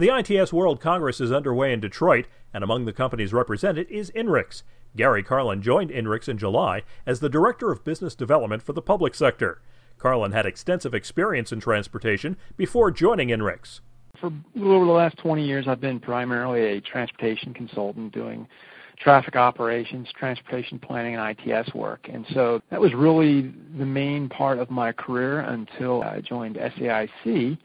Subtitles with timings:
[0.00, 4.62] The ITS World Congress is underway in Detroit, and among the companies represented is INRIX.
[4.96, 9.14] Gary Carlin joined INRIX in July as the Director of Business Development for the public
[9.14, 9.60] sector.
[9.98, 13.80] Carlin had extensive experience in transportation before joining INRIX.
[14.18, 18.48] For a little over the last 20 years, I've been primarily a transportation consultant doing
[18.96, 22.08] traffic operations, transportation planning, and ITS work.
[22.10, 27.58] And so that was really the main part of my career until I joined SAIC,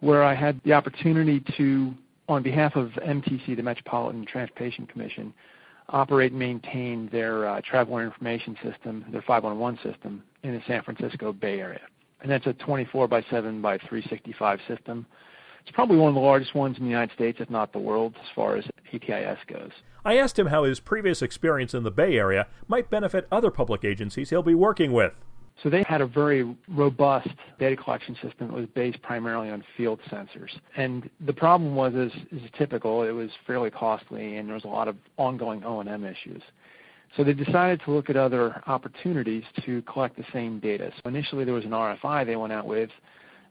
[0.00, 1.94] where I had the opportunity to,
[2.28, 5.32] on behalf of MTC, the Metropolitan Transportation Commission,
[5.88, 11.32] operate and maintain their uh, traveler information system, their 511 system, in the San Francisco
[11.32, 11.80] Bay Area.
[12.20, 15.06] And that's a 24 by 7 by 365 system.
[15.62, 18.14] It's probably one of the largest ones in the United States, if not the world,
[18.20, 19.70] as far as ATIS goes.
[20.04, 23.84] I asked him how his previous experience in the Bay Area might benefit other public
[23.84, 25.12] agencies he'll be working with.
[25.62, 30.00] So they had a very robust data collection system that was based primarily on field
[30.10, 30.50] sensors.
[30.76, 34.68] And the problem was, as is typical, it was fairly costly and there was a
[34.68, 36.42] lot of ongoing O&M issues.
[37.16, 40.90] So they decided to look at other opportunities to collect the same data.
[40.96, 42.90] So initially there was an RFI they went out with,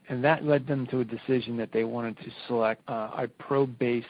[0.09, 4.07] and that led them to a decision that they wanted to select uh, a probe-based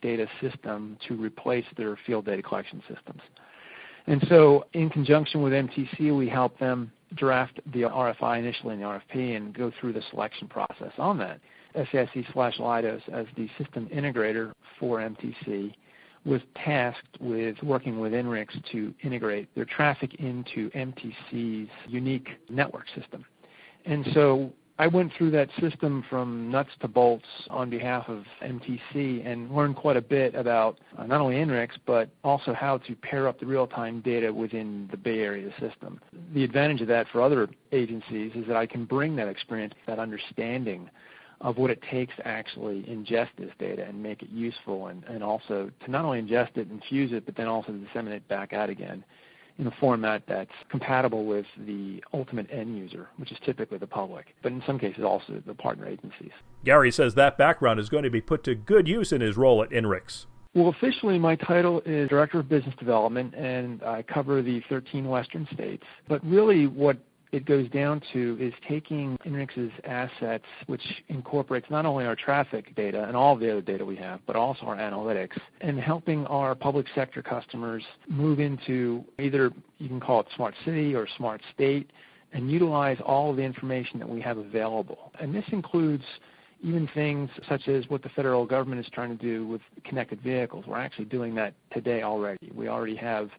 [0.00, 3.20] data system to replace their field data collection systems.
[4.06, 8.86] And so in conjunction with MTC, we helped them draft the RFI initially in the
[8.86, 11.40] RFP and go through the selection process on that.
[11.74, 15.74] SAIC slash Leidos as the system integrator for MTC
[16.24, 23.24] was tasked with working with INRIX to integrate their traffic into MTC's unique network system.
[23.84, 29.26] And so I went through that system from nuts to bolts on behalf of MTC
[29.26, 33.26] and learned quite a bit about uh, not only INRIX but also how to pair
[33.26, 35.98] up the real-time data within the Bay Area system.
[36.34, 39.98] The advantage of that for other agencies is that I can bring that experience, that
[39.98, 40.90] understanding
[41.40, 45.22] of what it takes to actually ingest this data and make it useful and, and
[45.22, 48.70] also to not only ingest it and fuse it but then also disseminate back out
[48.70, 49.04] again
[49.58, 54.26] in a format that's compatible with the ultimate end user, which is typically the public,
[54.42, 56.32] but in some cases also the partner agencies.
[56.64, 59.62] Gary says that background is going to be put to good use in his role
[59.62, 60.26] at INRIX.
[60.54, 65.46] Well, officially, my title is Director of Business Development, and I cover the 13 Western
[65.52, 65.84] states.
[66.08, 66.96] But really, what
[67.32, 73.04] it goes down to is taking INRIX's assets, which incorporates not only our traffic data
[73.04, 76.86] and all the other data we have, but also our analytics, and helping our public
[76.94, 81.90] sector customers move into either you can call it smart city or smart state,
[82.32, 85.12] and utilize all of the information that we have available.
[85.20, 86.04] And this includes
[86.62, 90.64] even things such as what the federal government is trying to do with connected vehicles.
[90.66, 92.50] We're actually doing that today already.
[92.54, 93.30] We already have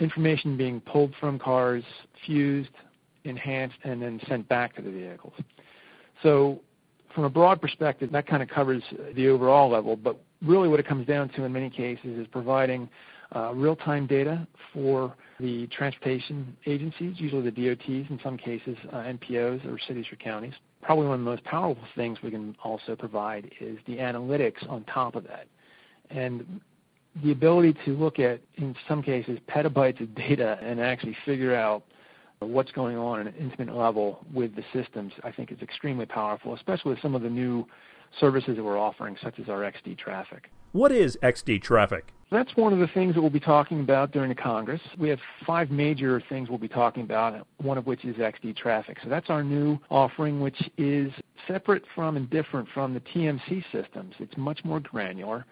[0.00, 1.84] information being pulled from cars,
[2.26, 2.70] fused,
[3.24, 5.34] enhanced, and then sent back to the vehicles.
[6.22, 6.60] So
[7.14, 8.82] from a broad perspective, that kind of covers
[9.14, 12.88] the overall level, but really what it comes down to in many cases is providing
[13.34, 19.64] uh, real-time data for the transportation agencies, usually the DOTs, in some cases uh, MPOs
[19.66, 20.54] or cities or counties.
[20.82, 24.84] Probably one of the most powerful things we can also provide is the analytics on
[24.84, 25.46] top of that.
[26.10, 26.60] And
[27.22, 31.84] the ability to look at, in some cases, petabytes of data and actually figure out
[32.40, 36.54] what's going on at an intimate level with the systems, I think is extremely powerful,
[36.54, 37.66] especially with some of the new
[38.18, 40.50] services that we're offering, such as our XD traffic.
[40.72, 42.12] What is XD traffic?
[42.30, 44.80] That's one of the things that we'll be talking about during the Congress.
[44.96, 48.98] We have five major things we'll be talking about, one of which is XD traffic.
[49.02, 51.12] So that's our new offering, which is
[51.46, 54.14] separate from and different from the TMC systems.
[54.18, 55.44] It's much more granular.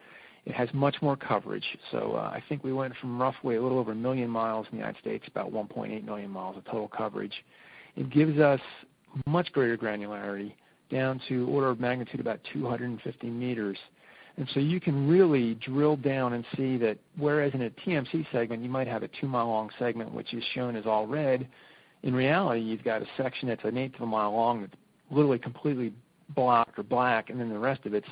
[0.48, 1.66] It has much more coverage.
[1.91, 4.78] So uh, I think we went from roughly a little over a million miles in
[4.78, 7.44] the United States, about 1.8 million miles of total coverage.
[7.97, 8.60] It gives us
[9.26, 10.54] much greater granularity
[10.91, 13.76] down to order of magnitude about 250 meters.
[14.38, 18.62] And so you can really drill down and see that whereas in a TMC segment
[18.62, 21.47] you might have a two mile long segment which is shown as all red,
[22.04, 24.75] in reality you've got a section that's an eighth of a mile long that's
[25.10, 25.92] literally completely
[26.34, 28.09] blocked or black and then the rest of it's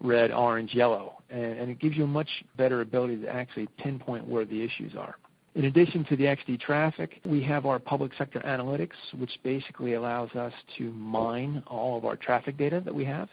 [0.00, 4.26] red, orange, yellow, and, and, it gives you a much better ability to actually pinpoint
[4.26, 5.16] where the issues are.
[5.54, 10.30] In addition to the XD traffic, we have our public sector analytics, which basically allows
[10.30, 13.28] us to mine all of our traffic data that we have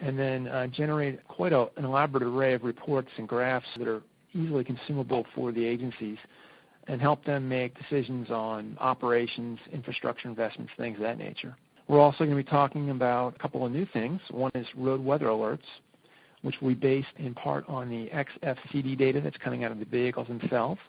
[0.00, 4.02] and then uh, generate quite a, an elaborate array of reports and graphs that are
[4.34, 6.18] easily consumable for the agencies
[6.86, 11.56] and help them make decisions on operations, infrastructure investments, things of that nature.
[11.86, 14.20] We're also going to be talking about a couple of new things.
[14.30, 15.60] One is road weather alerts,
[16.42, 20.28] which we based in part on the XFCD data that's coming out of the vehicles
[20.28, 20.80] themselves.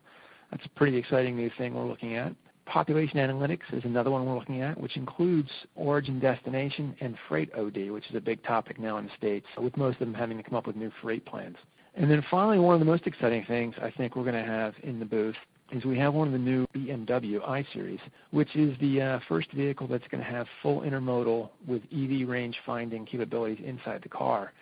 [0.51, 2.33] That's a pretty exciting new thing we're looking at.
[2.65, 7.89] Population analytics is another one we're looking at, which includes origin, destination, and freight OD,
[7.89, 10.43] which is a big topic now in the States, with most of them having to
[10.43, 11.57] come up with new freight plans.
[11.95, 14.75] And then finally, one of the most exciting things I think we're going to have
[14.83, 15.35] in the booth
[15.71, 17.99] is we have one of the new BMW i Series,
[18.31, 22.57] which is the uh, first vehicle that's going to have full intermodal with EV range
[22.65, 24.53] finding capabilities inside the car.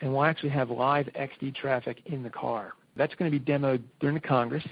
[0.00, 2.72] And we'll actually have live XD traffic in the car.
[2.96, 4.64] That's going to be demoed during the Congress.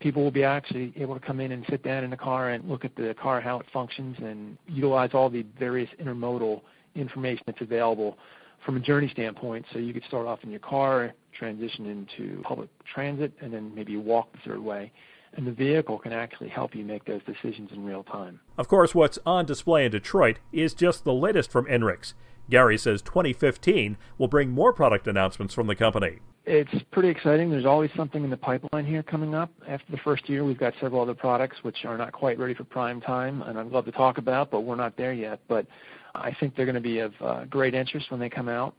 [0.00, 2.68] People will be actually able to come in and sit down in the car and
[2.68, 6.62] look at the car, how it functions, and utilize all the various intermodal
[6.94, 8.18] information that's available
[8.64, 9.64] from a journey standpoint.
[9.72, 13.96] So you could start off in your car, transition into public transit, and then maybe
[13.96, 14.92] walk the third way
[15.34, 18.40] and the vehicle can actually help you make those decisions in real time.
[18.58, 22.14] Of course, what's on display in Detroit is just the latest from INRIX.
[22.52, 26.18] Gary says 2015 will bring more product announcements from the company.
[26.44, 27.50] It's pretty exciting.
[27.50, 29.50] There's always something in the pipeline here coming up.
[29.66, 32.64] After the first year, we've got several other products which are not quite ready for
[32.64, 35.40] prime time, and I'd love to talk about, but we're not there yet.
[35.48, 35.66] But
[36.14, 38.74] I think they're going to be of uh, great interest when they come out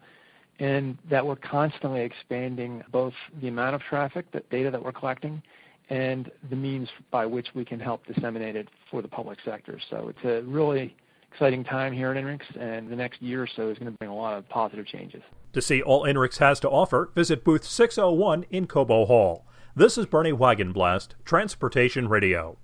[0.59, 5.41] and that we're constantly expanding both the amount of traffic, that data that we're collecting,
[5.89, 9.79] and the means by which we can help disseminate it for the public sector.
[9.89, 10.95] So it's a really
[11.33, 14.11] exciting time here at INRIX, and the next year or so is going to bring
[14.11, 15.23] a lot of positive changes.
[15.53, 19.45] To see all INRIX has to offer, visit booth 601 in Cobo Hall.
[19.75, 22.57] This is Bernie Wagenblast, Transportation Radio.